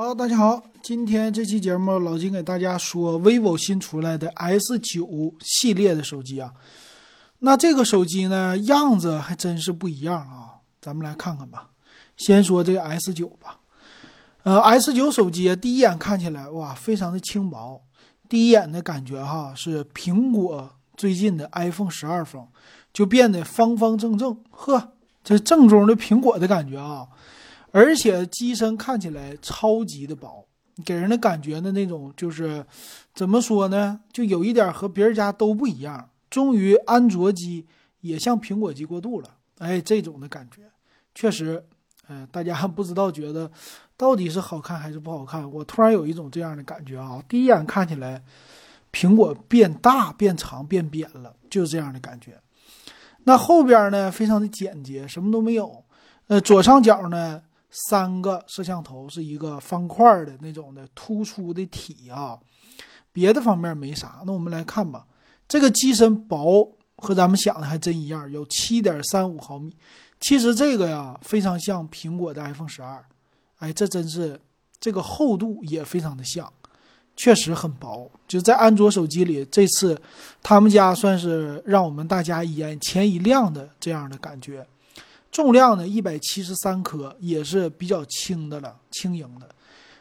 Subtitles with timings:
[0.00, 6.52] 好，大家好，今天这期节目老金给大家说 vivo 新出来的 S 九系列的手机啊。
[7.40, 11.70] 那这个手机呢，样子还真是不一样啊，咱们来看看吧。
[12.16, 13.58] 先说这个 S 九吧，
[14.44, 17.82] 呃，S 九手机第一眼看起来哇，非常的轻薄，
[18.28, 22.46] 第一眼的感觉哈是苹果最近的 iPhone 十二风，
[22.92, 24.92] 就变得方方正正，呵，
[25.24, 27.08] 这正宗的苹果的感觉啊。
[27.70, 30.46] 而且机身看起来超级的薄，
[30.84, 32.64] 给人的感觉的那种就是
[33.14, 34.00] 怎么说呢？
[34.12, 36.08] 就有一点和别人家都不一样。
[36.30, 37.66] 终于安卓机
[38.00, 40.62] 也向苹果机过渡了，哎，这种的感觉
[41.14, 41.64] 确实，
[42.06, 43.50] 呃，大家不知道觉得
[43.96, 45.50] 到底是好看还是不好看？
[45.50, 48.22] 我突然有一种这样的感觉啊，第一眼看起来
[48.92, 52.38] 苹果变大、变长、变扁了，就是这样的感觉。
[53.24, 55.84] 那后边呢，非常的简洁，什么都没有。
[56.28, 57.42] 呃，左上角呢。
[57.70, 62.38] 三个摄像头是一个方块的那种的突出的体啊，
[63.12, 64.22] 别的方面没啥。
[64.24, 65.06] 那我们来看吧，
[65.46, 69.74] 这个机身薄和咱们想的还真一样，有七点三五毫米。
[70.20, 73.04] 其实这个呀非常像苹果的 iPhone 十二，
[73.58, 74.40] 哎，这真是
[74.80, 76.52] 这个厚度也非常的像，
[77.16, 78.10] 确实很薄。
[78.26, 80.00] 就在安卓手机里，这次
[80.42, 84.66] 他们家算是让我们大家眼前一亮的这样的感觉。
[85.30, 89.48] 重量呢，一百七十三克，也是比较轻的了，轻盈的。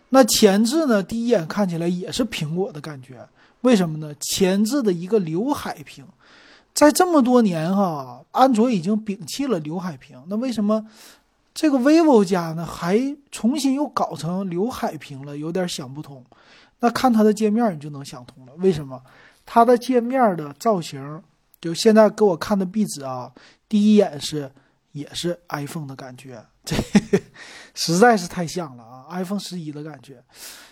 [0.10, 3.28] 那前置呢，第一眼看起来也是苹果的感觉，
[3.62, 4.16] 为什么呢？
[4.22, 6.06] 前置的一个刘海屏，
[6.74, 10.88] 在这么多年哈，安卓已经摒弃了刘海屏，那为什么
[11.54, 12.98] 这个 vivo 家呢，还
[13.30, 15.38] 重新又搞成刘海屏了？
[15.38, 16.24] 有点想不通。
[16.80, 19.02] 那看它的界面，你就能想通了，为什么？
[19.46, 21.22] 它的界面的造型，
[21.60, 23.30] 就现在给我看的壁纸啊，
[23.68, 24.50] 第一眼是。
[24.98, 26.76] 也是 iPhone 的感觉，这
[27.76, 30.24] 实在是太像了啊！iPhone 十一的感觉，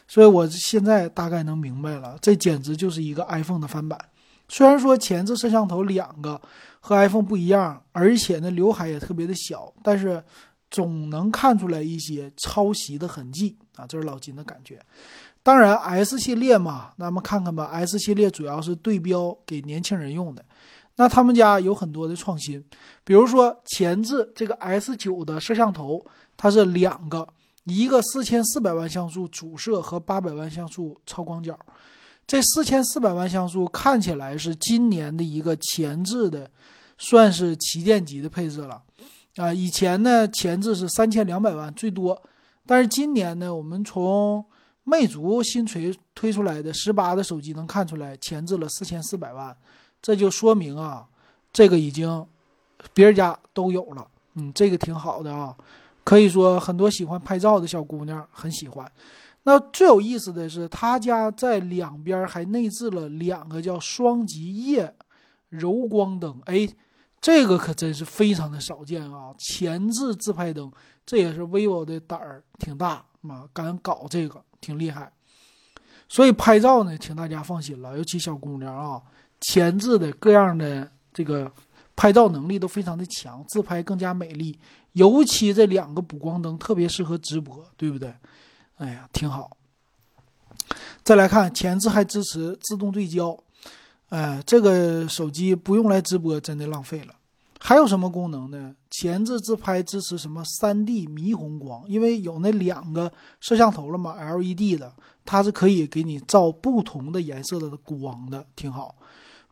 [0.07, 3.99] 所以我现在大概能明白了，这简直就是一个 iPhone 的翻版。
[4.47, 6.39] 虽然说前置摄像头两个
[6.79, 10.23] 和 iPhone 不一样，而且呢刘海也特别的小，但是
[10.69, 13.87] 总能看出来一些抄袭的痕迹啊！
[13.87, 14.80] 这是老金的感觉。
[15.41, 20.43] 当然 S 系列嘛，那么看看吧，S 系列主要是对标给年轻人用的。
[20.98, 22.64] 那他们家有很多的创新，
[23.04, 26.06] 比如说前置这个 S 九的摄像头，
[26.38, 27.28] 它是两个，
[27.66, 31.58] 一个四千四百万像素主摄和八百万像素超广角。
[32.26, 36.50] 这四千四百万像素看起来是今年的一个前置的，
[36.98, 38.82] 算是旗舰级的配置了。
[39.36, 42.20] 啊，以前呢前置是三千两百万最多，
[42.66, 44.44] 但是今年呢，我们从
[44.86, 49.56] 魅族新锤推出来的十八的手机能看出来，前置了四千四百万。
[50.05, 51.04] 这就说明啊，
[51.52, 52.23] 这个已经
[52.93, 55.58] 别人家都有了，嗯，这个挺好的啊，
[56.04, 58.92] 可以说很多喜欢拍照的小姑娘很喜欢。
[59.45, 64.94] 那最有意思的是，他家在两边还内置了两个叫双极夜
[65.49, 66.70] 柔光灯，哎，
[67.20, 69.33] 这个可真是非常的少见啊！
[69.39, 70.71] 前置自拍灯，
[71.04, 75.11] 这也是 vivo 的胆儿挺大嘛，敢搞这个挺厉害。
[76.08, 79.02] 所以拍照呢，请大家放心了，尤其小姑娘啊。
[79.48, 81.52] 前置的各样的这个
[81.95, 84.58] 拍照能力都非常的强，自拍更加美丽。
[84.94, 88.14] 尤其这两个补光灯特别适合直播，对不对？
[88.78, 89.56] 哎呀，挺好。
[91.04, 93.38] 再来看前置还支持自动对焦，
[94.10, 97.14] 哎，这个手机不用来直播真的浪费了。
[97.60, 98.76] 还有什么功能呢？
[98.89, 101.83] 前置自拍支持什么三 D 霓虹光？
[101.88, 108.95] 因为有那两个摄像头了嘛，LED 的，它是可以给你照不同的颜色的光的，挺好。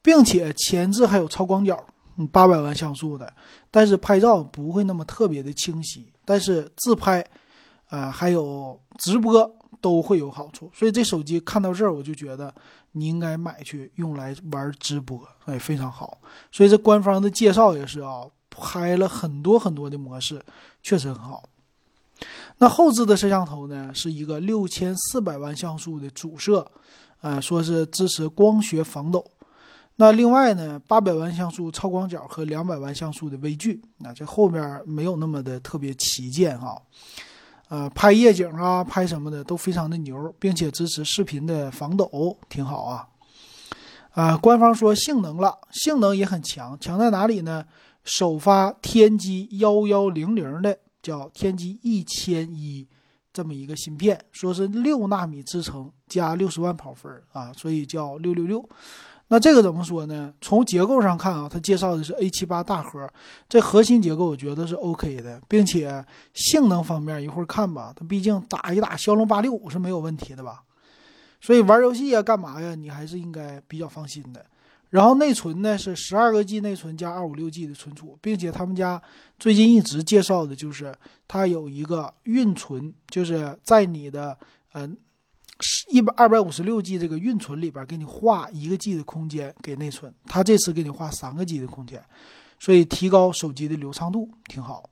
[0.04, 1.84] 并且前置还有超广角，
[2.18, 3.34] 嗯，八百万像素的，
[3.72, 7.26] 但是拍照不会那么特别的清晰，但是自拍，
[7.88, 9.50] 啊，还有直播
[9.82, 10.70] 都会有好处。
[10.74, 12.54] 所以这手机看到这儿，我就觉得
[12.92, 16.20] 你应该买去用来玩直播，哎，非常好。
[16.52, 20.44] 所以这官方的介绍也是啊，拍了很多很多的模式，
[20.82, 21.44] 确实很好。
[22.60, 26.72] 那后置的摄像头呢，是一个六千四百万像素的主摄，
[27.22, 29.26] 啊，说是支持光学防抖。
[29.96, 36.82] 那另外呢，八百万像素超广角和两百万像素的微距，那这后面没有那么的特别旗舰哈，
[37.70, 43.08] 呃，拍夜景啊，拍什么的都非常的牛，并且支持视频的防抖，挺好啊。
[44.12, 47.64] 啊，官方说性能了，性能也很强，强在哪里呢？
[48.04, 52.88] 首发天玑幺幺零零的叫天玑一千一
[53.32, 58.68] 这么一个芯片，说是六纳米制程加六十万跑分啊，所以叫六六六。
[59.34, 60.32] 那这个怎么说呢？
[60.42, 63.12] 从结构上看啊，它介绍的是 A 七八大核，
[63.50, 70.62] 这核心结构我觉得是 OK 的，并且性能方面一会儿看吧，它毕竟打一打骁龙八六五是没有问题的吧。
[71.42, 72.76] 所以玩游戏呀，干嘛呀？
[72.76, 74.46] 你还是应该比较放心的。
[74.92, 79.02] 然后内存呢是十二个 G 内存加二五六 G 的存储，并且他们家
[79.40, 80.94] 最近一直介绍的就是
[81.28, 84.38] 它有一个运存，就是在你的
[84.74, 84.96] 嗯。
[85.92, 92.04] 一百二百五十六 G 这个运存里边给你划一个 G 的空间给内存，它这次给你划三个 G 的空间，
[92.60, 94.90] 所以提高手机的流畅度挺好。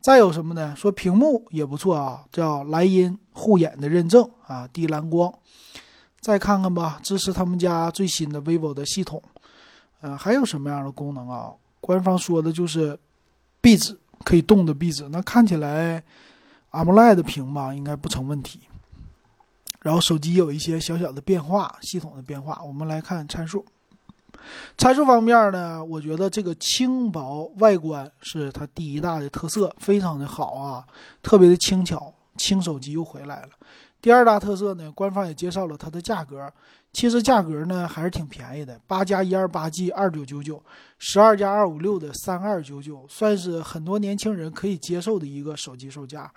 [0.00, 0.74] 再有什么呢？
[0.76, 5.32] 说屏幕也不错啊，叫莱茵护眼的认证啊，低蓝光。
[6.20, 9.22] 再看看吧，支持他们家最新的 vivo 的系统。
[10.00, 11.52] 呃，还有什么样的功能啊？
[11.80, 12.98] 官方说的就是
[13.60, 16.02] 壁纸可以动的壁纸，那看起来
[16.72, 18.60] AMOLED 屏吧，应该不成问题。
[19.86, 22.60] 然后手机有一些小小的变化，系统的变化。
[22.66, 23.64] 我们来看参数。
[24.76, 30.84] 参数方面呢，我觉得这个轻薄外观是它第一大的特色，非常的好啊，
[31.22, 33.50] 特别的轻巧，轻手机又回来了。
[34.02, 36.52] 第二大特色呢，官方也介绍了它的价格，
[36.92, 40.60] 其实价格呢还是挺便宜的，八加一二八 G 二九九九，
[40.98, 46.28] 十二加二五六的三二九九，算是很多年轻人可以接受的一个手机售价。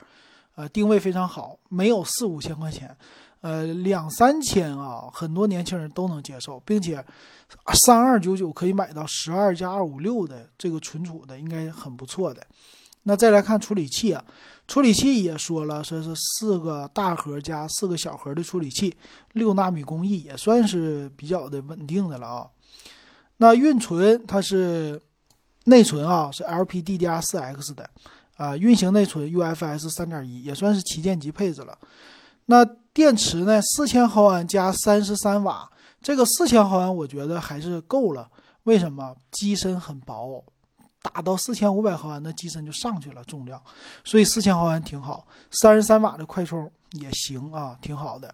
[0.53, 2.95] 呃，定位非常好，没有四五千块钱。
[3.41, 7.03] 呃，两三千啊，很多年轻人都能接受，并且
[7.73, 12.45] 三二九九可以买到十二加二五六的这个存储的，应该很不错的。
[13.03, 14.23] 那再来看处理器啊，
[14.67, 18.93] 处理器也说了，说是四个大核加四个小核的处理器，
[19.31, 22.47] 六纳米工艺也算是比较的稳定的了啊。
[23.37, 25.01] 那运存它是
[25.63, 27.89] 内存啊，是 LPDDR4X 的
[28.35, 31.77] 啊，运行内存 UFS 三点一，也算是旗舰级配置了。
[32.47, 33.61] 那电池呢？
[33.61, 35.69] 四千毫安加三十三瓦，
[36.01, 38.29] 这个四千毫安我觉得还是够了。
[38.63, 39.15] 为什么？
[39.31, 40.43] 机身很薄，
[41.01, 43.61] 打到四千五百毫安，那机身就上去了重量，
[44.03, 45.25] 所以四千毫安挺好。
[45.51, 48.33] 三十三瓦的快充也行啊，挺好的。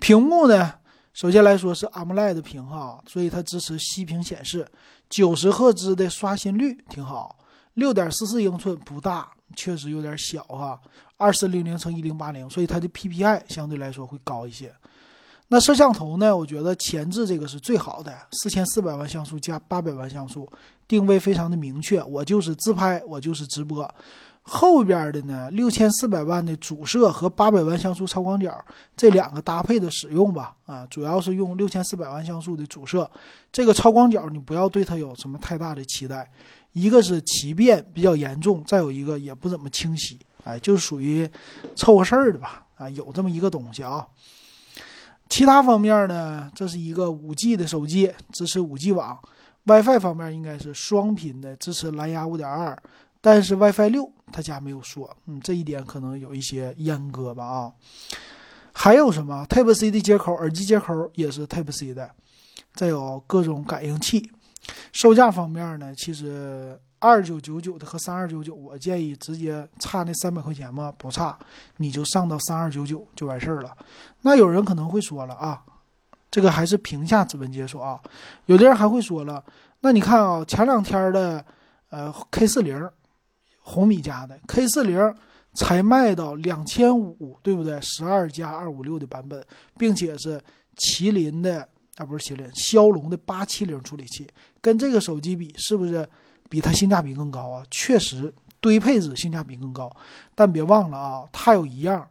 [0.00, 0.74] 屏幕呢？
[1.12, 4.66] 首先来说是 AMOLED 屏哈，所以它支持息屏显示，
[5.10, 7.36] 九十赫兹的刷新率挺好。
[7.78, 10.78] 六点四四英寸不大，确实有点小哈。
[11.16, 14.74] 二四零零乘一零八零，所以它的 PPI 相对来说会高一些。
[15.46, 16.36] 那摄像头呢？
[16.36, 20.50] 我觉得前置这个是最好的，四千四百万像素加八百万像素，
[20.88, 23.88] 定位非常的明确，我就是自拍，我就是直播。
[24.50, 28.50] 后边的呢，六千四百万的主摄和八百万像素超广角
[28.96, 33.08] 这两个搭配的使用吧，啊，主要是用六千四百万像素的主摄，
[33.52, 36.30] 这个超广角你不要对它有什么太大的期待，
[36.72, 40.18] 一个是畸变比较严重，再有一个也不怎么清晰。
[40.44, 41.28] 哎，就属于
[41.76, 44.06] 凑合事儿的吧，啊，有这么一个东西啊。
[45.28, 49.18] 其他方面呢，这是一个五 G 的手机，支持五 G 网
[49.64, 52.82] ，WiFi 方面应该是双频的，支持蓝牙五点二，
[53.20, 57.72] 但是 WiFi 六他家没有说，嗯，这一点可能有一些阉割吧啊。
[58.72, 62.10] 还有什么 Type C 的接口，耳机接口也是 Type C 的，
[62.74, 64.30] 再有各种感应器。
[64.92, 66.78] 售价方面呢，其实。
[67.00, 71.38] 二九九九的和三二九九，我建议直接差那三百块钱嘛，不差，
[71.76, 73.72] 你就上到三二九九就完事儿了。
[74.22, 75.62] 那有人可能会说了啊，
[76.28, 78.00] 这个还是屏下指纹解锁啊。
[78.46, 79.44] 有的人还会说了，
[79.78, 81.44] 那你看啊，前两天的
[81.90, 82.90] 呃 K 四零，
[83.68, 85.14] 红米家的 K 四零
[85.52, 87.78] 才卖到两千五，对不对？
[87.82, 89.44] 十二加二五六的版本，
[89.76, 90.40] 并且是
[90.76, 94.26] 麒麟的啊，不是麒麟，骁龙的八七零处理器，
[94.60, 96.08] 跟这个手机比，是不是？
[96.50, 99.94] 比它性价比更高啊，确实堆配置性价比更高，
[100.34, 102.08] 但别忘了啊，它有一样，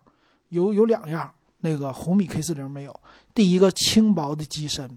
[0.50, 2.96] 有有两样，那个红米 K 四零没有。
[3.34, 4.96] 第一个轻薄的机身，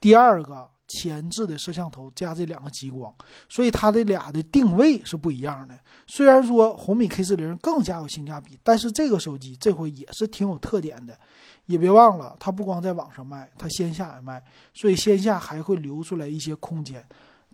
[0.00, 0.68] 第二个
[0.98, 3.14] 前置的摄像头加这两个激光，
[3.48, 5.78] 所以它的俩的定位是不一样的。
[6.06, 11.18] 虽然说红米 K 四零更加有性价比，但是这个手机这回也是挺有特点的。
[11.66, 14.42] 也别忘了，它不光在网上卖，它线下也卖，
[14.74, 17.02] 所以线下还会留出来一些空间。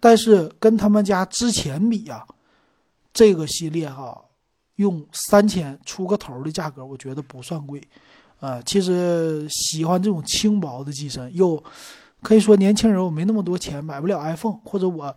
[0.01, 2.27] 但是跟他们家之前比呀，
[3.13, 4.19] 这个系列哈，
[4.77, 7.83] 用三千出个头的价格，我觉得不算贵，
[8.41, 11.63] 啊，其实喜欢这种轻薄的机身，又
[12.23, 15.17] 可以说年轻人我没那么多钱买不了 iPhone，或者我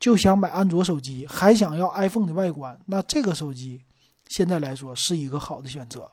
[0.00, 3.82] 就想买安卓手机，还想要 iPhone 的外观，那这个手机
[4.28, 6.10] 现在来说是一个好的选择，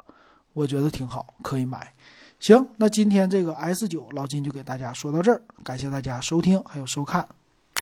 [0.54, 1.94] 我觉得挺好，可以买。
[2.40, 7.28] 行，那今天这个 S 九老金就给大家说到这儿，感谢大家收听还有收看。